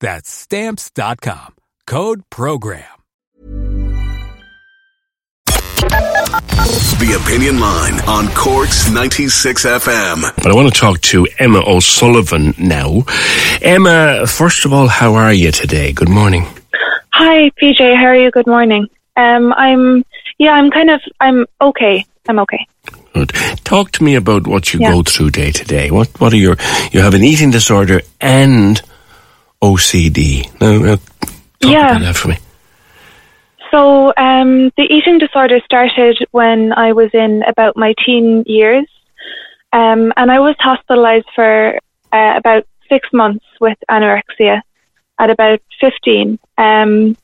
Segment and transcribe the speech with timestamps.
[0.00, 1.54] That's stamps.com.
[1.86, 2.84] Code program.
[6.98, 10.22] The Opinion Line on Cork's 96 FM.
[10.36, 13.02] But I want to talk to Emma O'Sullivan now.
[13.62, 15.92] Emma, first of all, how are you today?
[15.92, 16.44] Good morning.
[17.12, 17.94] Hi, PJ.
[17.96, 18.30] How are you?
[18.30, 18.88] Good morning.
[19.16, 20.04] Um, I'm
[20.38, 22.04] yeah, I'm kind of I'm okay.
[22.28, 22.66] I'm okay.
[23.14, 23.30] Good.
[23.64, 24.92] Talk to me about what you Yeah.
[24.92, 25.90] go through day to day.
[25.90, 26.56] What what are your
[26.92, 28.80] you have an eating disorder and
[29.62, 30.48] OCD.
[30.60, 31.02] Now, now talk
[31.60, 31.98] Yeah.
[31.98, 32.36] that for me.
[33.70, 38.86] So um, the eating disorder started when I was in about my teen years,
[39.72, 41.78] um, and I was hospitalised for
[42.12, 44.62] uh, about six months with anorexia
[45.18, 46.38] at about fifteen.
[46.56, 47.16] Um,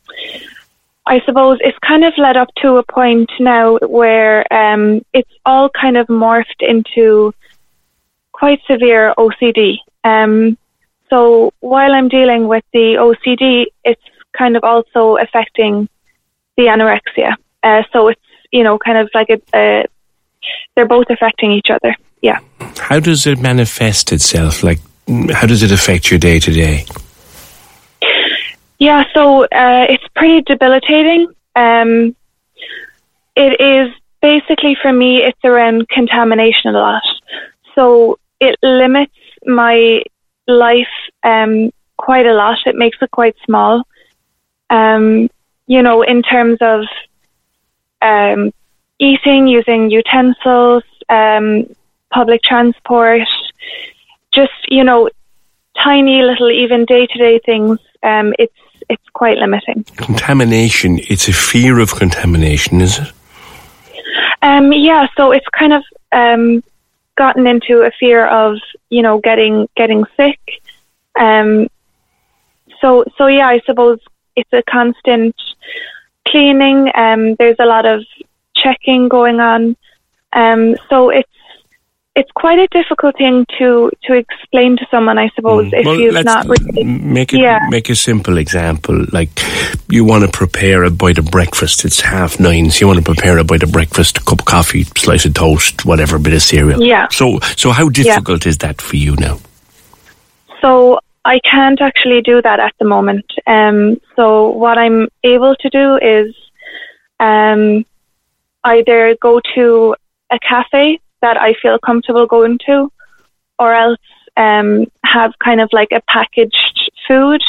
[1.06, 5.68] I suppose it's kind of led up to a point now where um, it's all
[5.68, 7.32] kind of morphed into
[8.32, 9.78] quite severe OCD.
[10.04, 10.56] Um,
[11.12, 14.00] so while I'm dealing with the OCD, it's
[14.32, 15.86] kind of also affecting
[16.56, 17.34] the anorexia.
[17.62, 19.82] Uh, so it's you know kind of like a, uh,
[20.74, 21.94] they're both affecting each other.
[22.22, 22.38] Yeah.
[22.78, 24.62] How does it manifest itself?
[24.62, 24.78] Like,
[25.32, 26.86] how does it affect your day to day?
[28.78, 31.26] Yeah, so uh, it's pretty debilitating.
[31.54, 32.16] Um,
[33.36, 33.92] it is
[34.22, 37.02] basically for me, it's around contamination a lot.
[37.74, 39.12] So it limits
[39.44, 40.02] my
[40.46, 40.86] life
[41.22, 42.58] um, quite a lot.
[42.66, 43.82] It makes it quite small.
[44.70, 45.28] Um,
[45.66, 46.84] you know, in terms of
[48.00, 48.52] um,
[48.98, 51.66] eating, using utensils, um,
[52.10, 53.28] public transport,
[54.32, 55.08] just you know,
[55.82, 57.78] tiny little even day to day things.
[58.02, 58.54] Um, it's
[58.88, 59.84] it's quite limiting.
[59.96, 60.98] Contamination.
[61.08, 63.12] It's a fear of contamination, is it?
[64.42, 66.64] Um, yeah, so it's kind of um,
[67.16, 68.58] gotten into a fear of
[68.88, 70.40] you know getting getting sick.
[71.18, 71.68] Um,
[72.80, 73.98] so so yeah, I suppose
[74.36, 75.36] it's a constant
[76.28, 76.90] cleaning.
[76.94, 78.04] Um, there's a lot of
[78.54, 79.76] checking going on.
[80.32, 81.31] Um, so it's
[82.14, 85.84] it's quite a difficult thing to to explain to someone, I suppose, if Mm.
[85.86, 86.84] Well, you've not really.
[86.84, 87.60] make it Yeah.
[87.70, 89.06] make a simple example.
[89.12, 89.30] Like
[89.88, 91.84] you want to prepare a bite of breakfast.
[91.86, 92.70] It's half nine.
[92.70, 95.34] So you want to prepare a bite of breakfast, a cup of coffee, slice of
[95.34, 96.82] toast, whatever, bit of cereal.
[96.82, 97.06] Yeah.
[97.10, 99.38] So so how difficult is that for you now?
[100.60, 103.24] So I can't actually do that at the moment.
[103.46, 106.34] Um, so what I'm able to do is
[107.20, 107.84] um,
[108.64, 109.94] either go to
[110.30, 112.92] a cafe that I feel comfortable going to,
[113.58, 113.98] or else
[114.36, 117.40] um, have kind of like a packaged food.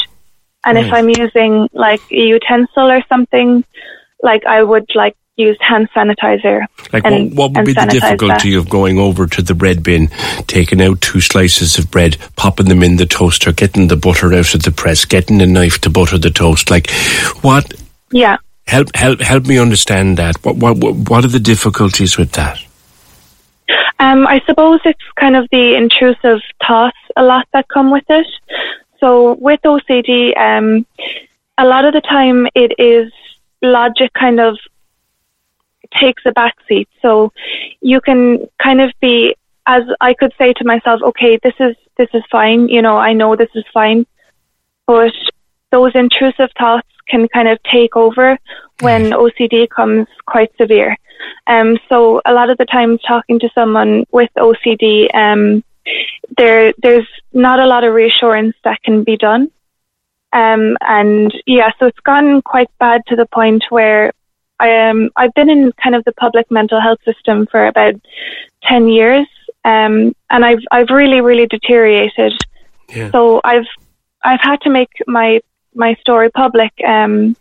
[0.66, 3.64] And if I'm using like a utensil or something,
[4.22, 6.64] like I would like use hand sanitizer.
[6.92, 8.58] Like and, what, what would be the difficulty that.
[8.58, 10.08] of going over to the bread bin,
[10.46, 14.54] taking out two slices of bread, popping them in the toaster, getting the butter out
[14.54, 16.70] of the press, getting a knife to butter the toast?
[16.70, 16.90] Like
[17.42, 17.74] what?
[18.10, 18.38] Yeah.
[18.66, 20.36] Help help help me understand that.
[20.44, 22.63] What what what are the difficulties with that?
[23.98, 28.26] Um, I suppose it's kind of the intrusive thoughts a lot that come with it.
[28.98, 30.86] So with OCD, um,
[31.58, 33.12] a lot of the time it is
[33.62, 34.58] logic kind of
[35.92, 36.86] takes a backseat.
[37.02, 37.32] So
[37.80, 39.36] you can kind of be,
[39.66, 42.68] as I could say to myself, okay, this is this is fine.
[42.68, 44.06] You know, I know this is fine,
[44.86, 45.12] but
[45.70, 48.38] those intrusive thoughts can kind of take over
[48.80, 50.96] when OCD comes quite severe.
[51.46, 55.62] Um, so a lot of the times talking to someone with OCD, um,
[56.36, 59.50] there there's not a lot of reassurance that can be done.
[60.32, 64.12] Um, and yeah, so it's gotten quite bad to the point where
[64.58, 67.94] I um, I've been in kind of the public mental health system for about
[68.62, 69.26] ten years,
[69.64, 72.32] um, and I've I've really really deteriorated.
[72.88, 73.10] Yeah.
[73.10, 73.66] So I've
[74.24, 75.40] I've had to make my
[75.74, 76.72] my story public.
[76.86, 77.36] Um,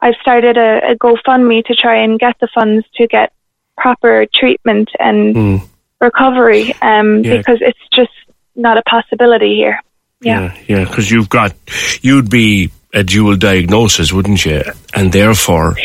[0.00, 3.32] I've started a, a GoFundMe to try and get the funds to get
[3.76, 5.62] proper treatment and Mm.
[6.00, 7.36] recovery um, Yeah.
[7.38, 8.10] because it's just
[8.56, 9.78] not a possibility here.
[10.20, 10.40] Yeah.
[10.40, 11.52] Yeah, yeah, because you've got,
[12.00, 14.62] you'd be a dual diagnosis, wouldn't you?
[14.94, 15.76] And therefore,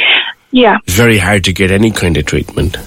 [0.51, 0.77] Yeah.
[0.85, 2.77] it's very hard to get any kind of treatment.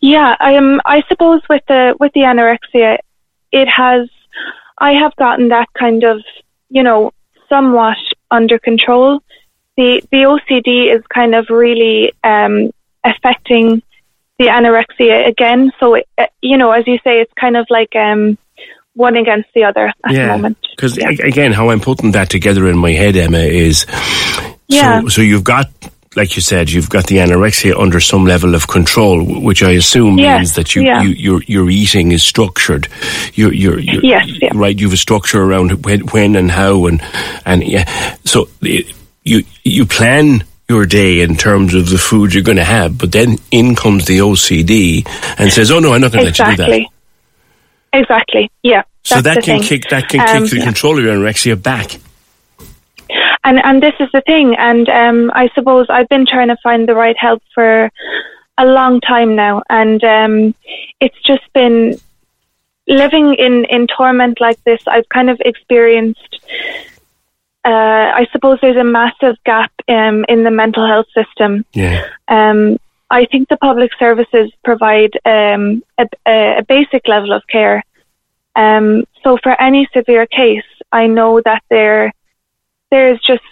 [0.00, 0.80] Yeah, I am.
[0.84, 2.98] I suppose with the with the anorexia,
[3.52, 4.08] it has.
[4.78, 6.20] I have gotten that kind of,
[6.70, 7.12] you know,
[7.52, 7.98] somewhat
[8.30, 9.20] under control.
[9.76, 12.70] The the OCD is kind of really um,
[13.04, 13.82] affecting
[14.38, 15.70] the anorexia again.
[15.78, 18.38] So, it, uh, you know, as you say, it's kind of like um,
[18.94, 20.58] one against the other at the moment.
[20.76, 21.10] because Yeah.
[21.10, 23.86] again, how I'm putting that together in my head, Emma, is
[24.68, 25.00] Yeah.
[25.02, 25.66] so, so you've got,
[26.14, 30.18] like you said, you've got the anorexia under some level of control, which I assume
[30.18, 31.02] Yes, means that you, yeah.
[31.02, 32.88] you your your eating is structured.
[33.34, 34.50] You're, you're, you're Yes, yeah.
[34.54, 34.78] right.
[34.78, 37.00] You have a structure around when, when and how and
[37.46, 38.16] and yeah.
[38.24, 42.96] So you you plan your day in terms of the food you're going to have,
[42.98, 45.06] but then in comes the OCD
[45.38, 46.88] and says, "Oh no, I'm not going to let you do that." exactly.
[47.94, 48.50] Exactly.
[48.62, 48.82] Yeah.
[49.04, 49.62] So that can thing.
[49.62, 50.64] kick that can Um, kick the yeah.
[50.64, 51.98] control of your anorexia back.
[53.44, 56.88] And and this is the thing and um i suppose i've been trying to find
[56.88, 57.90] the right help for
[58.58, 60.54] a long time now and um
[61.00, 61.98] it's just been
[62.88, 66.40] living in in torment like this i've kind of experienced
[67.64, 72.04] uh i suppose there's a massive gap um in the mental health system Yeah.
[72.28, 72.78] um
[73.12, 77.84] I think the public services provide um, a, a a basic level of care.
[78.56, 82.14] Um, so for any severe case, I know that there
[82.92, 83.42] there is just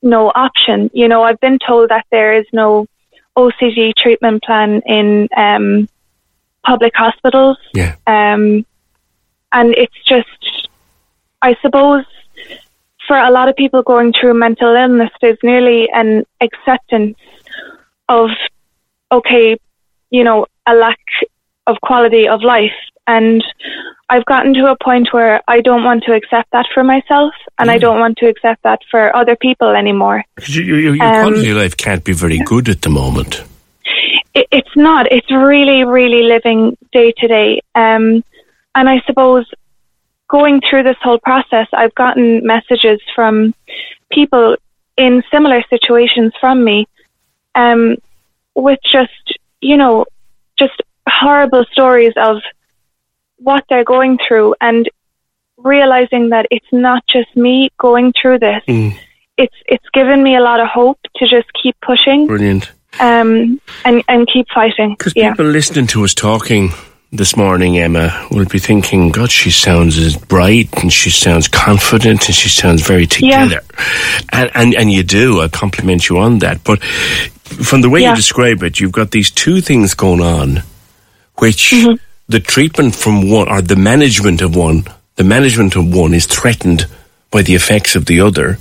[0.00, 0.90] no option.
[0.94, 2.86] You know, I've been told that there is no
[3.36, 5.88] OCD treatment plan in um,
[6.64, 7.96] public hospitals, Yeah.
[8.06, 8.64] um,
[9.52, 10.68] and it's just,
[11.42, 12.04] I suppose,
[13.06, 17.18] for a lot of people going through mental illness, there's nearly an acceptance
[18.08, 18.30] of,
[19.12, 19.56] okay,
[20.10, 21.00] you know, a lack
[21.66, 22.78] of quality of life.
[23.06, 23.44] And
[24.08, 27.70] I've gotten to a point where I don't want to accept that for myself and
[27.70, 30.24] I don't want to accept that for other people anymore.
[30.48, 33.42] your Um, quality of life can't be very good at the moment.
[34.34, 35.10] it, it's not.
[35.10, 37.62] It's really, really living day to day.
[37.74, 38.22] Um,
[38.74, 39.46] and I suppose
[40.28, 43.54] going through this whole process, I've gotten messages from
[44.10, 44.56] people
[44.96, 46.86] in similar situations from me,
[47.54, 47.96] um,
[48.54, 50.06] with just, you know,
[50.58, 52.38] just horrible stories of
[53.38, 54.88] what they're going through and
[55.56, 58.62] realizing that it's not just me going through this.
[58.68, 58.96] Mm.
[59.38, 62.70] It's, it's given me a lot of hope to just keep pushing Brilliant.
[63.00, 64.94] um, and and keep fighting.
[64.98, 66.70] Because Yeah, people listening to us talking
[67.12, 72.26] this morning, Emma, will be thinking, God, she sounds as bright and she sounds confident
[72.26, 73.60] and she sounds very together.
[74.32, 75.40] And, and, and you do.
[75.42, 76.64] I compliment you on that.
[76.64, 80.62] But from the way you describe it, you've got these two things going on,
[81.36, 82.02] which Mm-hmm.
[82.28, 84.84] The treatment from one or the management of one,
[85.16, 86.86] the management of one is threatened
[87.30, 88.58] by the effects of the other.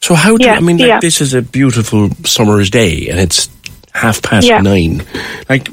[0.00, 0.78] So how do Yeah, I mean?
[0.78, 1.00] Like, yeah.
[1.00, 3.48] this is a beautiful summer's day, and it's
[3.92, 4.60] half past Yeah.
[4.60, 5.02] nine.
[5.48, 5.68] Like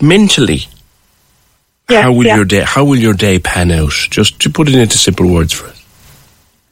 [0.00, 0.60] mentally,
[1.88, 2.62] how will your day?
[2.62, 3.92] How will your day pan out?
[4.10, 5.84] Just to put it into simple words for us.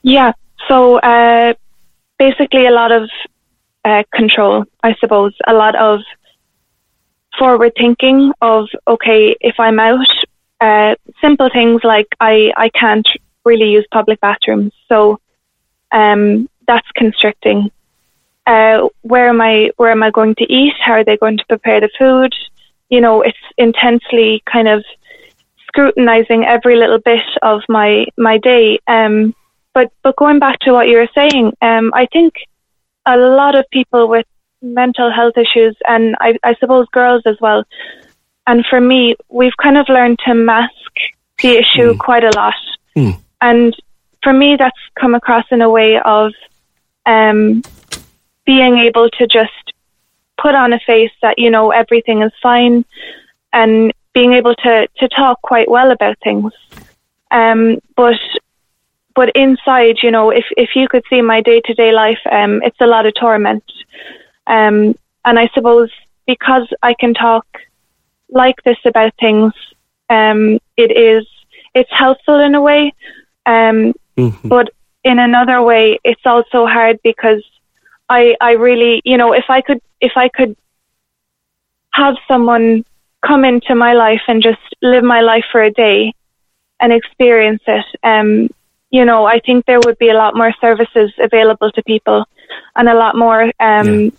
[0.02, 0.32] Yeah.
[0.68, 1.52] So uh,
[2.18, 3.10] basically, a lot of
[3.84, 5.34] uh, control, I suppose.
[5.46, 6.00] A lot of
[7.40, 10.12] forward thinking of okay, if I'm out,
[10.60, 13.08] uh, simple things like I I can't
[13.44, 15.18] really use public bathrooms, so
[15.90, 17.70] um, that's constricting.
[18.46, 19.70] Uh, where am I?
[19.78, 20.74] Where am I going to eat?
[20.78, 22.32] How are they going to prepare the food?
[22.90, 24.84] You know, it's intensely kind of
[25.66, 28.78] scrutinizing every little bit of my my day.
[28.86, 29.34] Um,
[29.72, 32.34] but but going back to what you were saying, um, I think
[33.06, 34.26] a lot of people with
[34.62, 37.64] mental health issues, and I, I suppose girls as well,
[38.46, 40.72] and for me, we've kind of learned to mask
[41.42, 42.54] the issue quite a lot.
[42.96, 43.20] Mm.
[43.40, 43.76] And
[44.22, 46.32] for me, that's come across in a way of
[47.06, 47.62] um,
[48.44, 49.72] being able to just
[50.40, 52.84] put on a face that you know everything is fine,
[53.52, 56.52] and being able to to talk quite well about things.
[57.30, 58.18] Um, but
[59.14, 62.62] but inside, you know, if if you could see my day to day life, um,
[62.62, 63.64] it's a lot of torment.
[64.50, 65.90] Um, and I suppose
[66.26, 67.46] because I can talk
[68.30, 69.52] like this about things,
[70.10, 71.26] um, it is
[71.74, 72.92] it's helpful in a way.
[73.46, 74.48] Um, Mm-hmm.
[74.48, 74.68] but
[75.02, 77.42] in another way, it's also hard because
[78.10, 80.56] I I really, you know, if I could if I could
[81.92, 82.84] have someone
[83.26, 86.12] come into my life and just live my life for a day
[86.80, 88.48] and experience it, um,
[88.90, 92.26] you know, I think there would be a lot more services available to people
[92.76, 94.12] and a lot more um,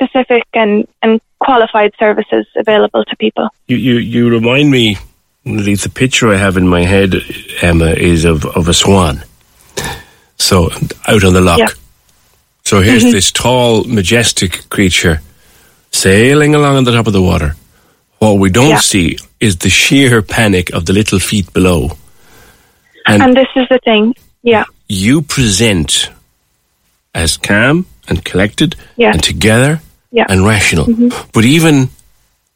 [0.00, 3.48] specific and, and qualified services available to people.
[3.66, 4.96] You, you, you remind me,
[5.46, 7.14] at least the picture I have in my head,
[7.60, 9.22] Emma, is of, of a swan.
[10.36, 10.70] So
[11.06, 11.58] out on the Lough.
[11.58, 11.68] Yeah.
[12.64, 13.12] So here's mm-hmm.
[13.12, 15.20] this tall, majestic creature
[15.92, 17.56] sailing along on the top of the water.
[18.18, 18.78] What we don't Yeah.
[18.78, 21.96] see is the sheer panic of the little feet below.
[23.06, 24.14] And, And this is the thing.
[24.42, 24.64] Yeah.
[24.88, 26.10] you present
[27.14, 29.12] as calm and collected Yeah.
[29.12, 29.80] and together
[30.12, 30.26] Yeah.
[30.28, 30.86] and rational.
[31.32, 31.88] But even,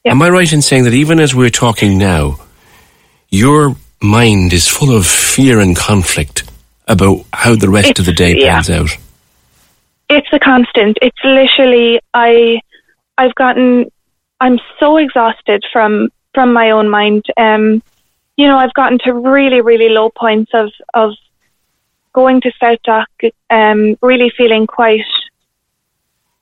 [0.04, 0.10] Yeah.
[0.12, 2.38] am I right in saying that even as we're talking now,
[3.30, 6.44] your mind is full of fear and conflict
[6.88, 8.54] about how the rest of the day It's- yeah.
[8.54, 8.98] pans out?
[10.10, 10.98] it's a constant.
[11.00, 12.60] It's literally I
[13.16, 13.90] I've gotten
[14.40, 17.24] I'm so exhausted from from my own mind.
[17.36, 17.82] Um
[18.36, 21.12] you know, I've gotten to really, really low points of of
[22.12, 23.06] going to SouthDoc,
[23.50, 25.04] um, really feeling quite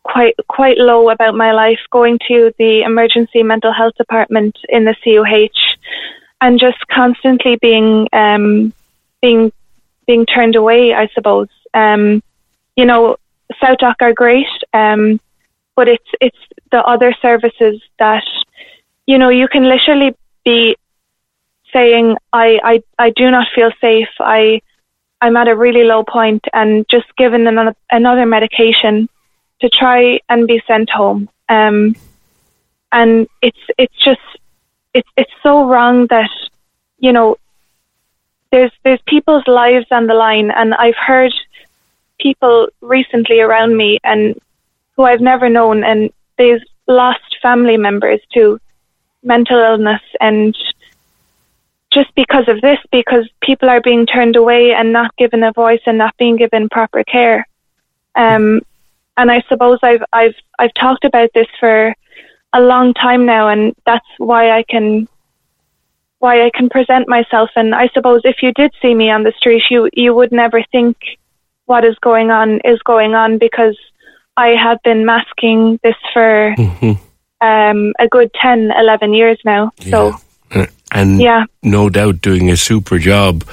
[0.05, 4.97] quite quite low about my life, going to the emergency mental health department in the
[5.03, 5.77] CUH
[6.41, 8.73] and just constantly being um
[9.21, 9.53] being
[10.07, 11.49] being turned away, I suppose.
[11.73, 12.23] Um,
[12.77, 13.17] you know,
[13.63, 15.21] SouthDoc are great, um,
[15.77, 16.39] but it's it's
[16.71, 18.25] the other services that
[19.07, 20.77] you know you can literally be
[21.73, 24.09] saying I I, I do not feel safe.
[24.19, 24.61] I
[25.21, 29.09] I'm at a really low point, and just given another another medication
[29.63, 31.29] to try and be sent home.
[31.49, 31.97] Um,
[32.91, 34.21] and it's it's just
[34.93, 36.31] it's it's so wrong that
[36.99, 37.37] you know
[38.51, 41.33] there's there's people's lives on the line, and I've heard
[42.21, 44.39] people recently around me and
[44.97, 48.61] who I've never known, and they've lost family members to
[49.23, 50.57] mental illness, and
[51.91, 55.83] just because of this, because people are being turned away and not given a voice
[55.87, 57.47] and not being given proper care.
[58.15, 58.61] Um,
[59.17, 61.95] and I suppose I've I've I've talked about this for
[62.53, 65.09] a long time now, and that's why I can
[66.19, 67.51] why I can present myself.
[67.57, 70.63] And I suppose if you did see me on the street, you you would never
[70.73, 70.97] think
[71.67, 73.77] what is going on is going on because
[74.37, 76.55] I have been masking this for
[77.41, 79.73] um, a good 10, 11 years now.
[79.91, 80.15] So
[80.95, 81.45] And Yeah.
[81.63, 83.45] no doubt doing a super job,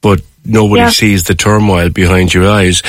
[0.00, 0.88] but nobody Yeah.
[0.90, 2.82] sees the turmoil behind your eyes.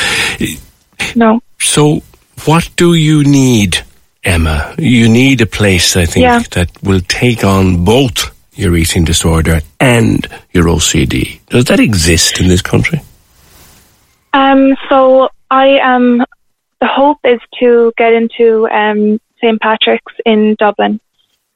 [1.15, 2.01] no, So,
[2.45, 3.77] what do you need,
[4.23, 4.73] Emma?
[4.77, 6.41] You need a place, I think, Yeah.
[6.51, 11.39] that will take on both your eating disorder and your OCD.
[11.49, 12.99] Does that exist in this country?
[14.33, 16.23] Um, so I am.
[16.79, 20.99] The hope is to get into um, St Patrick's in Dublin.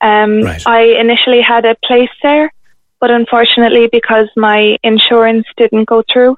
[0.01, 0.61] Um, Right.
[0.67, 2.51] I initially had a place there,
[2.99, 6.37] but unfortunately, because my insurance didn't go through,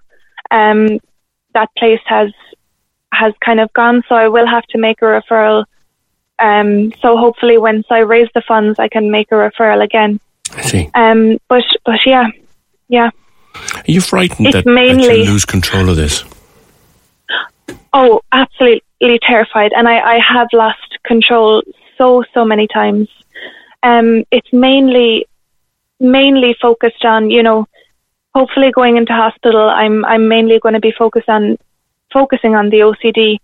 [0.51, 0.99] um,
[1.53, 2.31] that place has
[3.17, 4.03] has kind of gone.
[4.07, 5.65] So I will have to make a referral.
[6.39, 10.19] Um, so hopefully, once I raise the funds, I can make a referral again.
[10.53, 10.89] I see.
[10.93, 12.27] Um, but but yeah,
[12.87, 13.09] yeah.
[13.75, 16.23] Are you frightened that, that mainly- you lose control of this?
[17.93, 19.71] Oh, absolutely terrified.
[19.73, 21.63] And I, I have lost control
[21.97, 23.09] so, so many times.
[23.81, 25.25] Um, it's mainly,
[25.99, 27.67] mainly focused on, you know,
[28.35, 31.57] hopefully going into hospital, I'm, I'm mainly going to be focused on,
[32.11, 33.37] focusing on the OCD,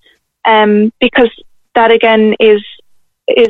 [0.45, 1.29] um, because
[1.75, 2.61] that again is,
[3.27, 3.49] is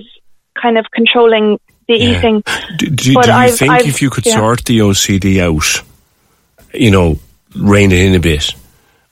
[0.61, 2.17] kind of controlling the Yeah.
[2.17, 2.43] eating.
[2.77, 4.35] Do, do, do you I've- think I've- if you could yeah.
[4.35, 5.83] sort the OCD out,
[6.73, 7.19] you know,
[7.55, 8.53] rein it in a bit,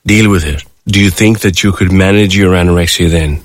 [0.06, 3.40] deal with it, do you think that you could manage your anorexia then?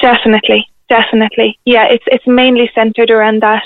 [0.00, 0.66] Definitely.
[0.96, 1.58] Definitely.
[1.64, 1.86] Yeah.
[1.94, 3.62] It's, it's mainly centered around that.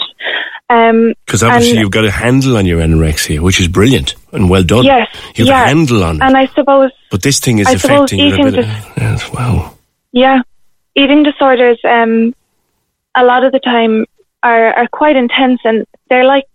[0.71, 4.49] Um, Because obviously And- you've got a handle on your anorexia, which is brilliant and
[4.50, 4.85] well done.
[4.85, 5.64] Yes, You've yeah.
[5.64, 6.23] a handle on it.
[6.23, 8.54] and I suppose but this thing is I affecting you a bit.
[8.54, 9.75] dis- Yes, wow.
[10.12, 10.40] Yeah,
[10.95, 11.78] eating disorders.
[11.85, 12.35] Um,
[13.14, 14.06] a lot of the time
[14.42, 16.49] are are quite intense, and they're like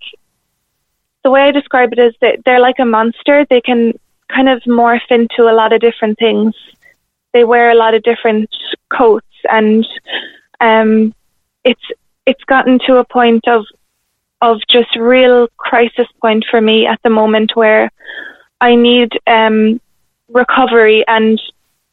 [1.24, 3.46] the way I describe it is that they're like a monster.
[3.50, 3.94] They can
[4.36, 6.54] kind of morph into a lot of different things.
[7.34, 8.50] They wear a lot of different
[8.98, 9.86] coats, and
[10.62, 11.14] um,
[11.64, 11.82] it's
[12.26, 13.66] it's gotten to a point of
[14.42, 17.92] of just real crisis point for me at the moment where
[18.60, 19.80] I need um,
[20.30, 21.40] recovery and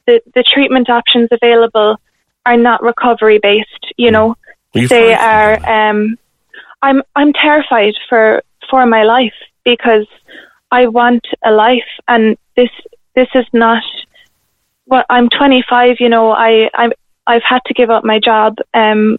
[0.06, 2.00] the, the treatment options available
[2.46, 3.92] are not recovery based.
[3.96, 4.36] You know,
[4.72, 5.54] you they are.
[5.68, 6.18] Um,
[6.82, 9.34] I'm I'm terrified for for my life
[9.64, 10.06] because
[10.70, 12.70] I want a life, and this
[13.14, 13.82] this is not.
[14.86, 15.96] Well, I'm 25.
[16.00, 16.90] You know, I I
[17.28, 18.56] I've had to give up my job.
[18.74, 19.18] Um,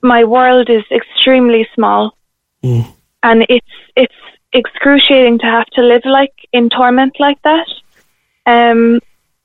[0.00, 2.16] my world is extremely small,
[2.62, 2.86] Mm.
[3.22, 4.20] and it's it's
[4.52, 7.66] excruciating to have to live like in torment like that.
[8.46, 9.00] Um,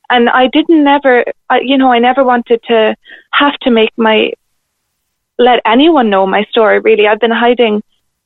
[0.09, 2.95] and I didn't never, I, you know, I never wanted to
[3.31, 4.31] have to make my
[5.37, 6.79] let anyone know my story.
[6.79, 7.81] Really, I've been hiding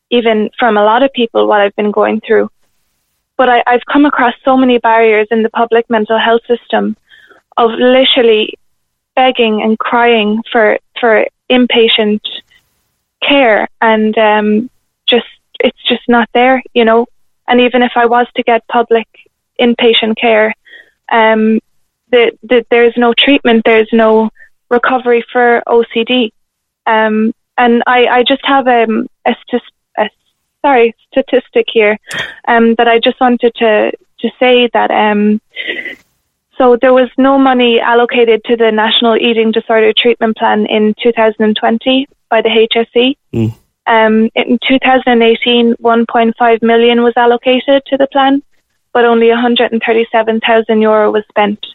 [0.09, 2.49] even from a lot of people what I've been going through.
[3.37, 6.95] But I, I've come across so many barriers in the public mental health system
[7.57, 8.57] of literally
[9.15, 12.21] begging and crying for for inpatient
[13.21, 14.69] care, and um,
[15.07, 15.27] just
[15.59, 17.05] it's just not there, you know.
[17.47, 19.07] And even if I was to get public
[19.59, 20.53] inpatient care,
[21.11, 21.59] um,
[22.09, 24.29] the, the, there's no treatment, there's no
[24.69, 26.31] recovery for OCD.
[26.85, 29.35] Um, and I, I just have um, a,
[29.97, 30.09] a
[30.61, 31.97] sorry statistic here
[32.47, 35.41] um, that I just wanted to to say that um,
[36.57, 42.07] so there was no money allocated to the National Eating Disorder Treatment Plan in 2020
[42.29, 43.17] by the HSE.
[43.33, 43.55] Mm.
[43.85, 48.41] Um, in 2018, 1.5 million was allocated to the plan,
[48.93, 51.65] but only 137,000 euro was spent.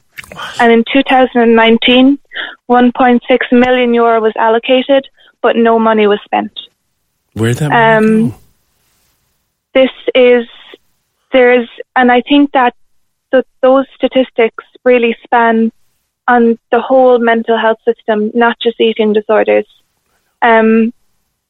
[0.61, 2.18] And in 2019,
[2.70, 5.08] 1.6 million euro was allocated,
[5.42, 6.52] but no money was spent.
[7.35, 8.35] Where that um,
[9.75, 10.47] This is
[11.32, 12.75] there's, and I think that
[13.30, 15.73] the, those statistics really span
[16.26, 19.66] on the whole mental health system, not just eating disorders.
[20.42, 20.92] Um,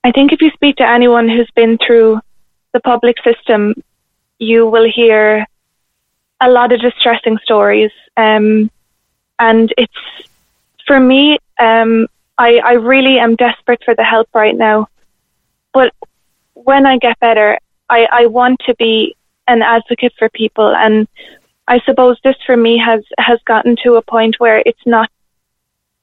[0.04, 2.20] I think if you speak to anyone who's been through
[2.72, 3.74] the public system,
[4.38, 5.46] you will hear
[6.40, 7.90] a lot of distressing stories.
[8.16, 8.70] Um,
[9.38, 10.28] and it's,
[10.86, 12.06] for me, um,
[12.38, 14.88] I, I really am desperate for the help right now.
[15.72, 15.92] But
[16.54, 17.58] when I get better,
[17.88, 19.16] I, I want to be
[19.48, 20.74] an advocate for people.
[20.74, 21.08] And
[21.68, 25.10] I suppose this for me has, has gotten to a point where it's not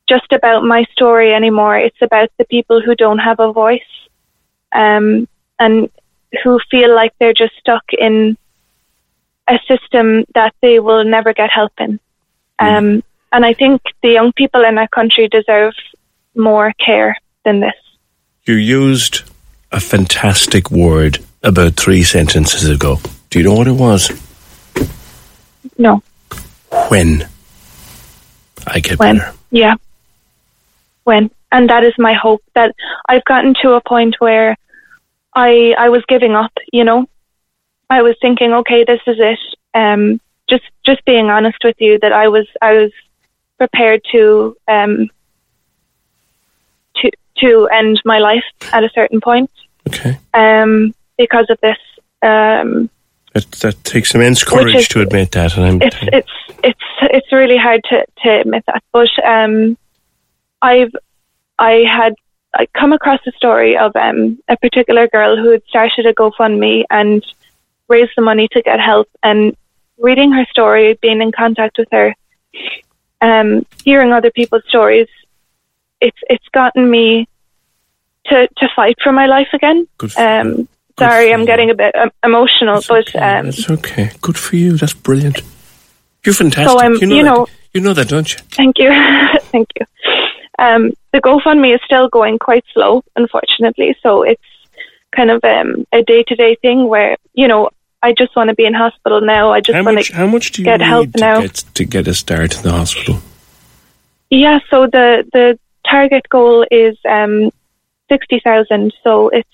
[0.07, 1.77] just about my story anymore.
[1.77, 3.81] It's about the people who don't have a voice
[4.71, 5.89] um, and
[6.43, 8.37] who feel like they're just stuck in
[9.47, 11.99] a system that they will never get help in.
[12.61, 12.77] Mm.
[12.77, 15.73] Um, and I think the young people in our country deserve
[16.35, 17.73] more care than this.
[18.43, 19.23] You used
[19.71, 22.99] a fantastic word about three sentences ago.
[23.31, 24.24] Do you know what it was?
[25.77, 26.01] No.
[26.89, 27.27] When
[28.67, 29.17] I get when.
[29.17, 29.33] better.
[29.51, 29.75] Yeah.
[31.03, 31.31] When.
[31.51, 32.75] And that is my hope that
[33.07, 34.57] I've gotten to a point where
[35.33, 37.07] I I was giving up, you know.
[37.89, 39.39] I was thinking, okay, this is it.
[39.73, 42.91] Um, just just being honest with you, that I was I was
[43.57, 45.09] prepared to um,
[46.97, 49.51] to to end my life at a certain point.
[49.87, 50.17] Okay.
[50.33, 51.77] Um, because of this.
[52.21, 52.89] Um,
[53.35, 56.31] that, that takes immense courage is, to admit that, and I'm it's it's
[56.63, 58.81] it's it's really hard to, to admit that.
[58.93, 59.77] But um,
[60.61, 60.95] I've
[61.59, 62.15] I had
[62.53, 66.85] I come across a story of um, a particular girl who had started a GoFundMe
[66.89, 67.25] and
[67.89, 69.09] raised the money to get help.
[69.21, 69.57] And
[69.97, 72.15] reading her story, being in contact with her,
[73.19, 75.09] um, hearing other people's stories,
[75.99, 77.27] it's it's gotten me
[78.27, 79.89] to to fight for my life again.
[79.97, 83.19] Good um, sorry, I'm getting a bit um, emotional, That's but okay.
[83.19, 84.11] um, That's okay.
[84.21, 84.77] Good for you.
[84.77, 85.41] That's brilliant.
[86.23, 86.79] You're fantastic.
[86.79, 88.39] So, um, you know, you know, that, you know that, don't you?
[88.51, 88.89] Thank you,
[89.51, 89.85] thank you.
[90.57, 93.95] Um, the GoFundMe is still going quite slow, unfortunately.
[94.01, 94.41] So it's
[95.15, 97.69] kind of um, a day to day thing where you know
[98.01, 99.51] I just want to be in hospital now.
[99.51, 101.85] I just want to how much do you get need help to now Get, to
[101.85, 103.19] get a start in the hospital?
[104.29, 107.51] Yeah, so the the target goal is um,
[108.09, 108.93] sixty thousand.
[109.03, 109.49] So it's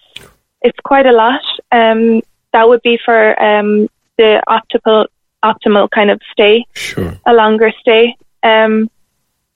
[0.61, 1.41] it's quite a lot.
[1.71, 2.21] Um,
[2.53, 5.07] that would be for um, the optimal
[5.43, 8.15] optimal kind of stay, sure, a longer stay.
[8.43, 8.89] Um,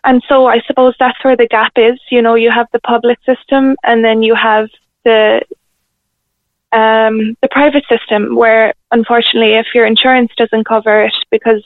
[0.04, 2.00] and so I suppose that's where the gap is.
[2.12, 4.70] You know, you have the public system and then you have
[5.04, 5.42] the
[6.72, 11.64] um, the private system where unfortunately if your insurance doesn't cover it because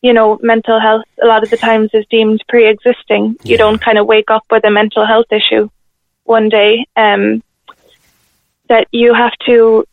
[0.00, 3.52] you know mental health a lot of the times is deemed pre-existing yeah.
[3.52, 5.68] you don't kind of wake up with a mental health issue
[6.24, 7.42] one day um,
[8.68, 9.84] that you have to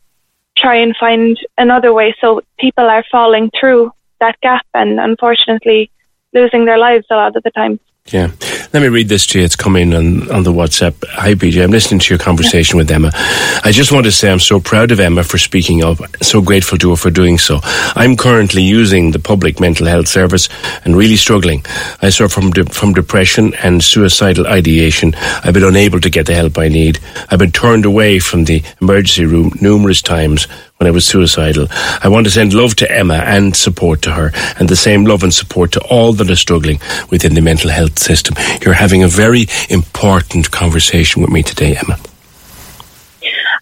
[0.56, 5.90] try and find another way so people are falling through that gap and unfortunately
[6.32, 7.78] losing their lives a lot of the time.
[8.06, 8.30] Yeah.
[8.72, 9.44] Let me read this to you.
[9.44, 10.94] It's coming on, on the WhatsApp.
[11.10, 11.62] Hi, PJ.
[11.62, 12.82] I'm listening to your conversation yeah.
[12.82, 13.10] with Emma.
[13.14, 16.76] I just want to say I'm so proud of Emma for speaking up, so grateful
[16.78, 17.60] to her for doing so.
[17.62, 20.48] I'm currently using the public mental health service
[20.84, 21.64] and really struggling.
[22.02, 25.14] I suffer from, de- from depression and suicidal ideation.
[25.16, 26.98] I've been unable to get the help I need.
[27.30, 31.68] I've been turned away from the emergency room numerous times when I was suicidal.
[32.02, 35.22] I want to send love to Emma and support to her, and the same love
[35.22, 38.36] and support to all that are struggling within the mental health system.
[38.62, 41.98] You're having a very important conversation with me today, Emma.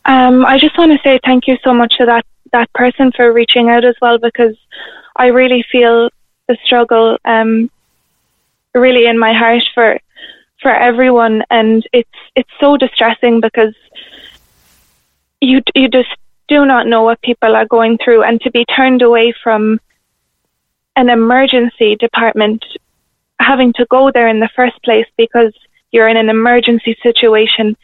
[0.07, 3.33] Um, I just want to say thank you so much to that that person for
[3.33, 4.57] reaching out as well, because
[5.16, 6.11] I really feel
[6.46, 7.70] the struggle um,
[8.74, 9.98] really in my heart for
[10.61, 13.74] for everyone, and it's it's so distressing because
[15.40, 16.09] you you just
[16.49, 19.81] do not know what people are going through, and to be turned away from
[20.97, 22.65] an emergency department,
[23.41, 25.53] having to go there in the first place because
[25.91, 27.77] you're in an emergency situation,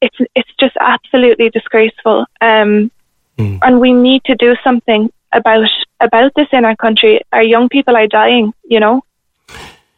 [0.00, 2.26] it's it's just absolutely disgraceful.
[2.40, 2.90] Um,
[3.38, 3.58] mm.
[3.62, 5.68] And we need to do something about
[6.00, 7.20] about this in our country.
[7.32, 9.02] Our young people are dying, you know,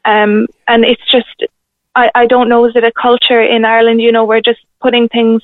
[0.05, 1.45] um, and it's just
[1.95, 4.01] I, I don't know is it a culture in Ireland?
[4.01, 5.43] You know, we're just putting things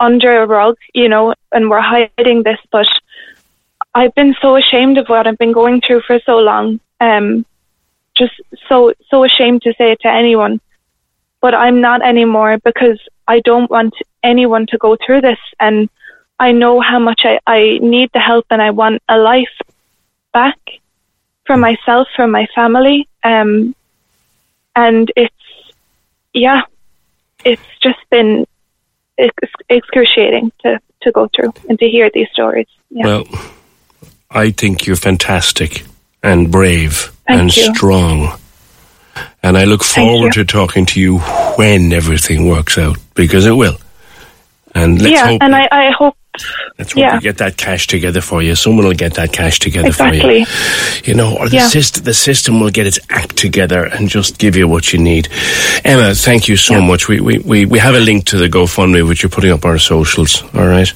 [0.00, 2.58] under a rug, you know, and we're hiding this.
[2.72, 2.88] But
[3.94, 6.80] I've been so ashamed of what I've been going through for so long.
[7.00, 7.46] Um,
[8.16, 8.34] just
[8.68, 10.60] so so ashamed to say it to anyone.
[11.40, 15.88] But I'm not anymore because I don't want anyone to go through this and
[16.38, 19.56] I know how much I, I need the help and I want a life
[20.32, 20.58] back
[21.44, 23.06] for myself, for my family.
[23.22, 23.74] Um,
[24.74, 25.34] and it's,
[26.32, 26.62] yeah,
[27.44, 28.46] it's just been
[29.68, 32.66] excruciating to, to go through and to hear these stories.
[32.90, 33.06] Yeah.
[33.06, 33.24] Well,
[34.30, 35.84] I think you're fantastic
[36.22, 37.74] and brave Thank and you.
[37.74, 38.38] strong.
[39.42, 41.18] And I look forward to talking to you
[41.56, 43.78] when everything works out because it will.
[44.74, 46.16] And let's yeah, hope and I, I hope
[46.78, 47.14] Let's hope yeah.
[47.16, 48.54] we get that cash together for you.
[48.54, 50.20] Someone will get that cash together exactly.
[50.20, 50.46] for you.
[51.04, 51.66] You know, or the, yeah.
[51.66, 55.28] system, the system will get its act together and just give you what you need.
[55.84, 56.86] Emma, thank you so yeah.
[56.86, 57.08] much.
[57.08, 59.72] We, we, we, we have a link to the GoFundMe, which you're putting up on
[59.72, 60.42] our socials.
[60.54, 60.92] All right.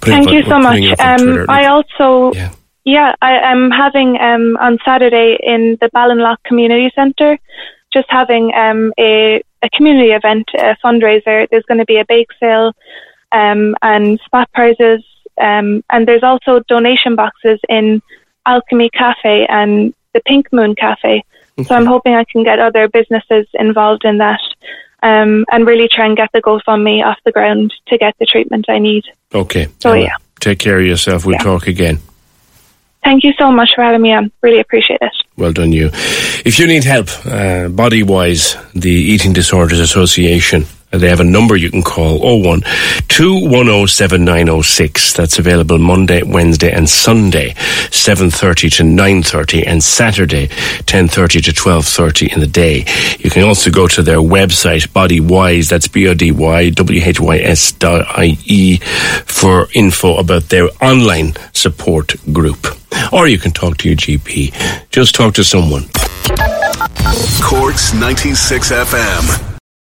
[0.00, 1.00] Putting thank up, you so much.
[1.00, 2.52] Um, I also, yeah,
[2.84, 7.38] yeah I am having um, on Saturday in the Ballinlough Community Centre,
[7.92, 11.48] just having um, a, a community event, a fundraiser.
[11.48, 12.72] There's going to be a bake sale
[13.34, 15.04] um, and spot prizes.
[15.38, 18.00] Um, and there's also donation boxes in
[18.46, 21.24] Alchemy Cafe and the Pink Moon Cafe.
[21.58, 21.68] Okay.
[21.68, 24.40] So I'm hoping I can get other businesses involved in that
[25.02, 28.66] um, and really try and get the GoFundMe off the ground to get the treatment
[28.68, 29.04] I need.
[29.34, 29.68] Okay.
[29.80, 30.16] So, yeah.
[30.40, 31.24] Take care of yourself.
[31.24, 31.42] We'll yeah.
[31.42, 31.98] talk again.
[33.02, 34.32] Thank you so much for having me on.
[34.42, 35.12] Really appreciate it.
[35.36, 35.90] Well done, you.
[36.44, 40.64] If you need help, uh, Bodywhys, the Eating Disorders Association
[40.94, 42.60] Uh, they have a number you can call 01
[43.08, 45.12] 210 7906.
[45.14, 47.50] That's available Monday, Wednesday and Sunday
[47.90, 52.84] 7.30 to 9.30 and Saturday 10.30 to 12.30 in the day.
[53.18, 58.76] You can also go to their website Bodywhys, that's B-O-D-Y W-H-Y-S dot I-E
[59.26, 62.66] for info about their online support group.
[63.12, 64.90] Or you can talk to your GP.
[64.90, 65.84] Just talk to someone.
[67.42, 69.53] Corks 96 FM.